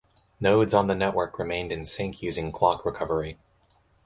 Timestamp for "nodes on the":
0.39-0.95